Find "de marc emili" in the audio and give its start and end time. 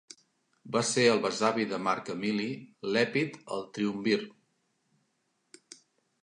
1.73-2.47